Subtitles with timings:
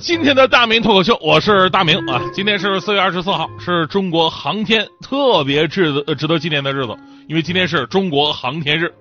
[0.00, 2.22] 今天的大明脱口秀，我是大明啊。
[2.32, 6.96] 今天是四月二十四号，是中国航天特别值得值得纪念的日子，
[7.28, 8.92] 因为今天是中国航天日。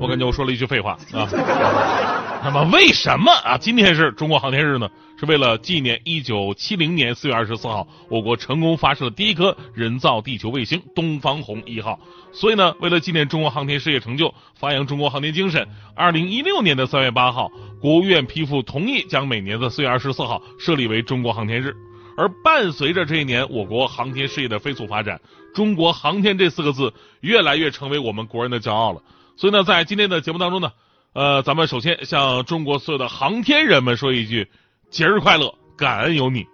[0.00, 1.28] 我感觉我说了一句废话啊。
[2.42, 4.88] 那么为什么啊今天是中国航天日呢？
[5.18, 12.00] 是为了纪念一九七零年四月二十四号，我国成功发射了第一颗人造地球卫星东方红一号。
[12.32, 21.76] 所以呢，为了纪念中国航天事业成就，发扬中国航天精神，二零一六年的三月八号，国务院批复同意将每年的四月二十四号设立为中国航天日。
[22.16, 25.20] 而伴随着这一年我国航天事业的飞速发展，
[25.54, 26.90] 中国航天这四个字
[27.20, 29.02] 越来越成为我们国人的骄傲了。
[29.36, 30.72] 所以呢，在今天的节目当中呢，
[31.12, 34.48] 呃，咱们首先向中国所有的航天人们说一句
[34.90, 36.46] 节日快乐，感恩有你。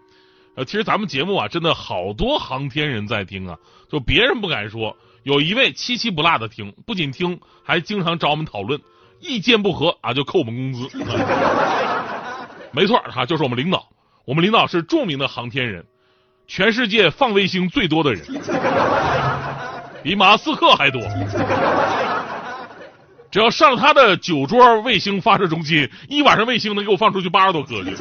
[0.55, 3.59] 呃，其实咱们节目啊，真的好多航天人在听啊，
[3.91, 8.81] 就别人不敢说，有一位七七不落的听，不仅听，还经常找我们讨论，
[9.21, 10.89] 意见不合啊就扣我们工资。
[12.73, 13.87] 没错，他就是我们领导。
[14.25, 15.85] 我们领导是著名的航天人，
[16.47, 18.23] 全世界放卫星最多的人，
[20.03, 21.01] 比马斯克还多。
[23.31, 27.95] 只要上他的酒桌卫星发射中心，一晚上卫星能给我放出去八十多颗去。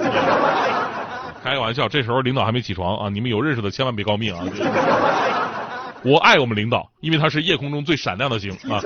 [1.44, 3.09] 开个玩笑，这时候领导还没起床啊！
[3.09, 4.44] 你们有认识的千万别告密啊！
[6.03, 8.81] 我爱我们领导，因为他是夜空中最闪亮的星啊！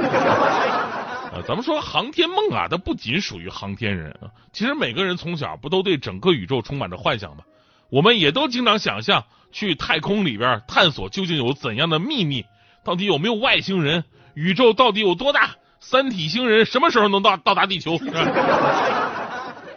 [1.32, 7.44] 呃，咱们说航天梦啊，它不仅属于航天人啊，其实每个人从小不都对整个宇宙充满着幻想吗？
[7.92, 12.45] 我们也都经常想象去太空里边探索究竟有怎样的秘密，
[12.84, 14.04] 到底有没有外星人？
[14.34, 15.52] 宇宙到底有多大？
[15.80, 17.98] 三体星人什么时候能到到达地球？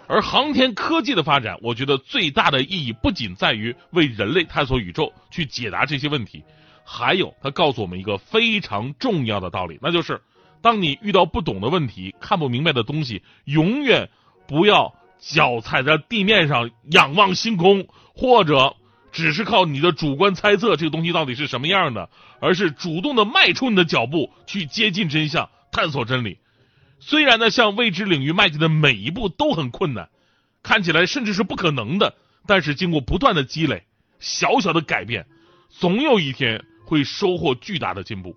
[0.08, 6.44] 而航天科技的发展，我觉得最大的意义不仅在于为人类探索宇宙，去解答这些问题，
[6.84, 10.20] 还有它告诉我们一个非常重要的道理，那就是
[10.60, 14.10] 当你遇到不懂的问题、看不明白的东西，永远
[14.46, 18.76] 不要脚踩在地面上仰望星空，或者
[19.12, 25.48] 只是靠你的主观猜测这个东西到底是什么样的，而是主动的迈出你的脚步去接近真相。
[25.72, 26.38] 探索真理，
[27.00, 30.10] 虽然呢，向未知领域迈进的每一步都很困难，
[30.62, 32.14] 看起来甚至是不可能的，
[32.46, 33.84] 但是经过不断的积累，
[34.20, 35.26] 小小的改变，
[35.70, 38.36] 总有一天会收获巨大的进步。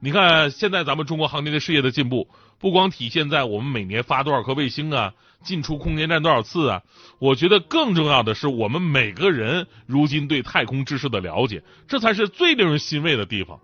[0.00, 2.28] 你看，现在咱们中国航天的事业的进步，
[2.58, 5.12] 不光体现在我们每年发多少颗卫星啊，
[5.42, 6.82] 进出空间站多少次啊，
[7.18, 13.60] 我觉得更重要的是我们每个人如今对太空知识的了解，这才是最令人欣慰的地方。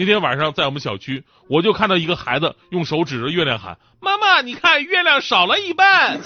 [0.00, 6.18] 那天晚上在我们小区，我就看到一个孩子用手指着月亮喊：“妈妈，你看月亮少了一半。”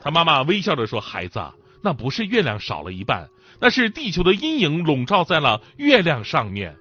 [0.00, 1.38] 他妈妈微笑着说：“孩子，
[1.82, 3.28] 那不是月亮少了一半，
[3.60, 6.76] 那是地球的阴影笼罩在了月亮上面。”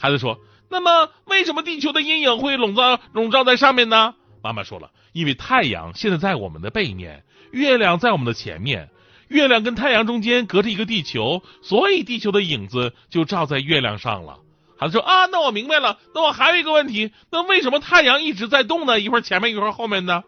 [0.00, 0.38] 孩子说
[0.70, 8.88] ：“那么为什么地球的阴影会笼罩笼罩在上面呢？”妈妈说了：“因为太阳现在在我们的背面，月亮在我们的前面，
[9.28, 14.38] 月亮跟太阳中间隔着一个地球，所以地球的影子就照在月亮上了。”
[14.80, 15.98] 孩子说啊，那我明白了。
[16.14, 18.98] 那我还有一个问题，那为什么太阳一直在动呢？
[18.98, 20.22] 一会儿前面，一会儿后面呢？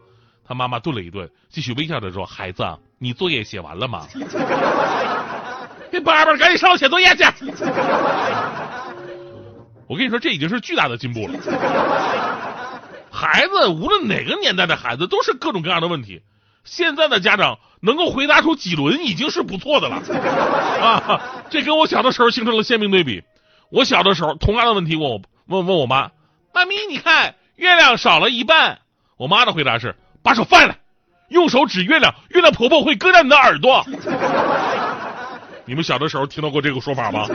[0.46, 2.62] 他妈妈顿了一顿，继续微笑着说：“孩子，
[2.98, 4.06] 你作业写完了吗？”
[5.90, 7.24] 给爸爸赶紧上楼写作业去。
[9.86, 11.34] 我跟你说，这已经是巨大的进步了。
[13.10, 16.20] 孩子，无论哪个年代的孩子，都是各种各样的问题。
[16.64, 19.96] 现在的家长能够回答出几轮，已经是不错的了。
[20.82, 23.22] 啊，这跟我小的时候形成了鲜明对比。
[23.72, 26.10] 我小的时候，同样的问题问我问问我妈，
[26.52, 28.80] 妈咪，你看月亮少了一半。
[29.16, 30.78] 我妈的回答是：把手放下来，
[31.28, 33.82] 用手指月亮，月亮婆婆会割掉你的耳朵。
[35.64, 37.26] 你们小的时候听到过这个说法吗？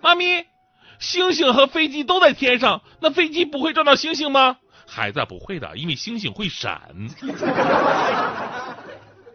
[0.00, 0.46] 妈咪，
[1.00, 4.58] 星星和飞机都在天上，那飞机不会撞到星星吗？
[4.86, 6.80] 孩子不会的，因为星星会闪。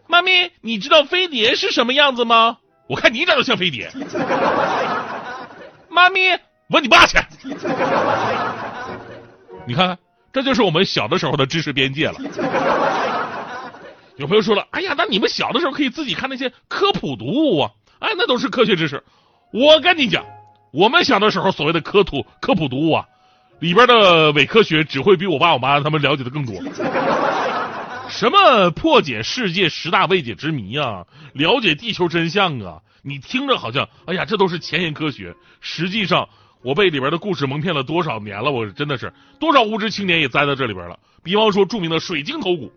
[0.06, 2.56] 妈咪，你知道飞碟是什么样子吗？
[2.88, 3.92] 我看你长得像飞碟。
[5.98, 6.20] 妈咪，
[6.68, 7.18] 问你爸去。
[9.66, 9.98] 你看看，
[10.32, 12.14] 这就是我们小的时候的知识边界了。
[14.16, 19.02] 有朋友说了，哎呀，那你们小的时候可以自己看那些科普读物啊，哎，那都是科学知识。
[19.52, 20.24] 我跟你讲，
[20.72, 23.04] 我们小的时候所谓的科普科普读物啊，
[23.58, 26.54] 里边的伪科学只会比我爸我妈他们了解的更多。
[28.08, 32.78] 什么破解世界十大未解之谜啊，了解地球真相啊。
[33.08, 35.34] 你听着好像，哎呀，这都是前沿科学。
[35.60, 36.28] 实际上，
[36.62, 38.50] 我被里边的故事蒙骗了多少年了？
[38.50, 40.98] 我真的是多少无知青年也栽到这里边了。
[41.22, 42.72] 比方说著名的水晶头骨，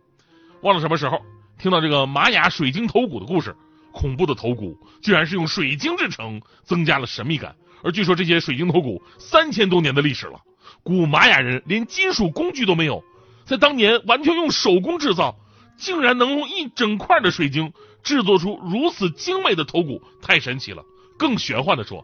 [0.62, 1.22] 忘了什么时候
[1.60, 3.56] 听到这个玛雅水晶头骨的故事，
[3.92, 7.56] 恐怖的头骨居然是用水晶制成，增加了神秘感。
[7.84, 10.39] 而据说这些水晶头骨三千多年的历史了，
[10.84, 13.04] 古玛雅人连金属工具都没有，
[13.45, 15.36] 在当年完全用手工制造，
[15.77, 20.83] 竟然能用一整块的水晶制作出如此精美的头骨，太神奇了。
[21.18, 22.03] 更玄幻的说。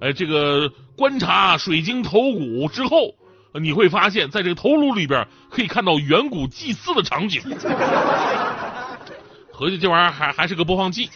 [0.00, 3.14] 哎，这个观察水晶头骨之后，
[3.60, 7.40] 你会发现在这个头颅里边可以看到远古祭祀的场景。
[9.52, 11.08] 合计这玩意儿还还是个播放器。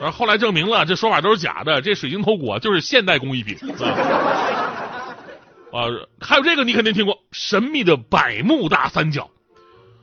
[0.00, 3.54] 啊后来证明了这说法都是假的，这水晶头骨啊就是现代工艺品。
[5.72, 5.84] 啊，
[6.20, 9.28] 还有这个你肯定听过，神秘的百慕大三角。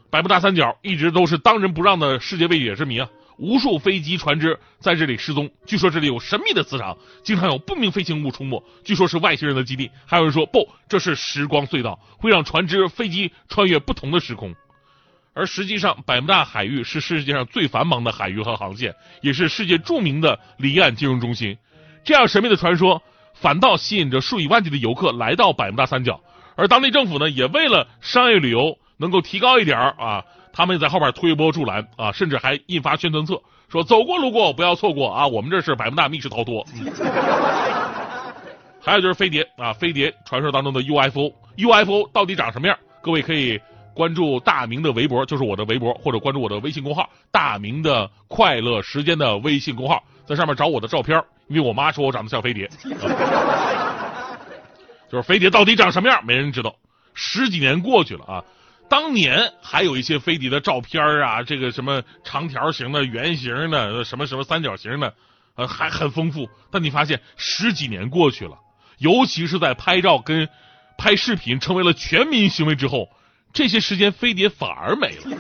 [0.09, 3.09] 百慕大三角一直都是当仁不让的世界未解之谜啊。
[3.38, 9.92] 无数飞机、船只在这里失踪，据说这里有神秘的磁场，经常有不明飞行物出没，据说是外星人的基地。
[10.07, 14.56] 还有人说不，这是时光隧道，会让船只、飞机穿越不同的时空。
[15.36, 21.56] 而实际上，百慕大海域是世界上最繁忙的海域和航线，也是世界著名的离岸金融中心。
[22.04, 23.04] 这样神秘的传说，
[23.36, 26.19] 反倒吸引着数以万计的游客来到百慕大三角。
[26.56, 30.24] 而当地政府呢，也为了商业旅游能够提高一点啊。
[30.54, 33.40] 他们在后边推波助澜啊，甚至还印发宣传册，
[33.70, 35.28] 说走过路过不要错过啊！
[35.28, 36.66] 我们这是百慕大密室逃脱。
[38.82, 42.76] 还有就是飞碟啊，飞碟传说当中的 UFO，UFO 到底长什么样？
[43.02, 43.62] 各位可以
[43.94, 52.68] 关注大明的微博，就是我的微博，或者关注我的微信公号“大明的快乐时间”的微信公号，在上面找我的照片，因为我妈说我长得像飞碟。
[55.08, 56.74] 就是飞碟到底长什么样，没人知道。
[57.14, 58.44] 十几年过去了啊。
[58.89, 65.13] 当年还有一些飞碟的照片啊，这个什么长条形的、圆形的、什么什么三角形的，
[65.56, 66.50] 呃，还很丰富。
[66.72, 68.57] 但你发现十几年过去了，
[68.98, 70.48] 尤其是在拍照跟
[70.98, 73.10] 拍视频成为了全民行为之后，
[73.51, 75.38] 这些时间飞碟反而没了。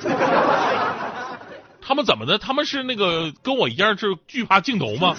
[1.81, 2.37] 他们怎么的？
[2.37, 5.15] 他们是那个跟我一样是惧怕镜头吗？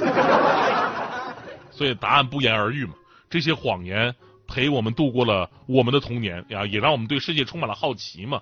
[1.70, 2.92] 所以答案不言而喻嘛。
[3.30, 4.14] 这些谎言。
[4.48, 8.40] 陪我们度过了我们的童年呀，也让我们对世界充满了好奇嘛。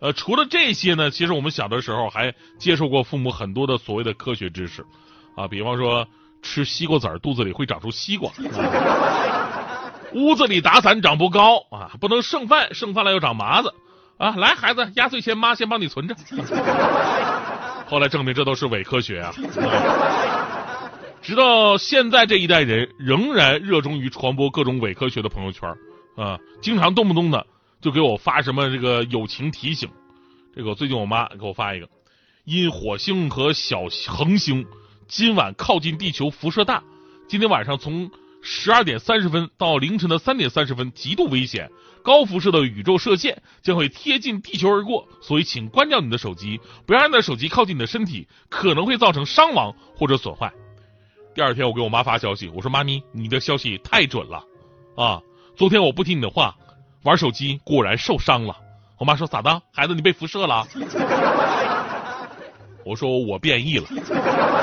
[0.00, 4.84] 呃，除了这些呢，其实我们小的时候还接受过父母很多的所谓的科学知识
[5.36, 6.08] 啊，比方说
[6.42, 8.28] 吃西瓜籽儿肚子里会长出西瓜，
[10.14, 13.72] 屋子里打伞长不高啊，不能剩饭，剩饭了又长麻子
[14.18, 14.34] 啊。
[14.34, 16.16] 来，孩子，压岁钱妈先帮你存着。
[17.86, 19.32] 后来证明这都是伪科学啊。
[21.22, 25.72] 直到现在，这一代人仍然热衷于传播各种伪科学的朋友圈
[26.16, 27.46] 啊，经常动不动的
[27.80, 29.88] 就给我发什么这个友情提醒。
[30.54, 31.88] 这个最近我妈给我发一个，
[32.44, 34.66] 因火星和小恒星
[35.06, 36.82] 今晚靠近地球辐射大，
[37.28, 38.10] 今天晚上从
[38.42, 41.70] 十二点三十分到凌晨的三点三十分极度危险，
[42.02, 50.52] 高辐射的宇宙射线将会贴近地球而过，所以请关掉你的手机，不要让你的手机靠近你的身体，可能会造成伤亡或者损坏。
[51.34, 54.44] 第二天，我给我妈发消息，我说：“妈咪，你的消息太准了，
[54.96, 55.22] 啊，
[55.56, 56.54] 昨天我不听你的话，
[57.04, 58.54] 玩手机果然受伤了。”
[58.98, 60.66] 我妈说：“咋的，孩子你被辐射了？”
[62.84, 63.86] 我说：“我变异了，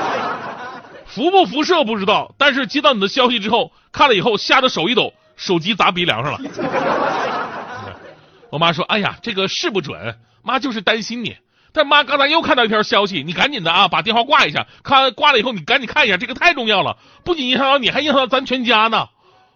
[1.06, 6.40] 辐不辐射不知道，但是接到你的消息之后，看了以后吓得手一抖，手机砸鼻梁上了。
[8.48, 11.36] ”我妈说：“哎呀，这个是不准，妈就是担心你。”
[11.72, 14.66] 但妈刚才又看到一条消息，你赶紧的啊，把电话挂一下。
[14.82, 19.06] 看挂了以后，你赶紧看一下，这个太重要了，不仅影响到你，还影响到咱全家呢。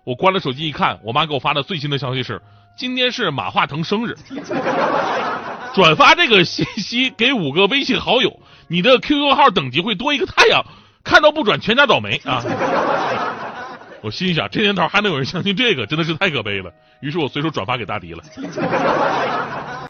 [0.04, 2.40] 我关了手机一看，我妈给我发的最新的消息是：
[2.76, 4.14] 今天是马化腾生日，
[5.75, 10.64] 转发这个信息给五个微信好友，你的 QQ 号等级会多一个太阳。
[11.02, 12.42] 看到不转，全家倒霉啊！
[14.00, 16.71] 我心想，这年头还能有人相信这个，真的是太可悲了。
[17.00, 18.23] 于是我随手转发给大迪了。